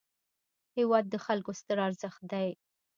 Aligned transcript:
هېواد 0.77 1.05
د 1.09 1.15
خلکو 1.25 1.51
ستر 1.59 1.77
ارزښت 1.87 2.21
دی. 2.31 2.49